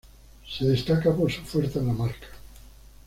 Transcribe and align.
Se 0.49 0.65
destaca 0.65 1.13
por 1.15 1.31
su 1.31 1.43
fuerza 1.43 1.77
en 1.77 1.85
la 1.85 1.93
marca. 1.93 2.25